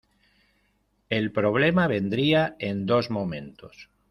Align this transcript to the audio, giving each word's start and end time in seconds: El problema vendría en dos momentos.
El 1.11 1.31
problema 1.31 1.85
vendría 1.85 2.55
en 2.57 2.87
dos 2.87 3.11
momentos. 3.11 3.91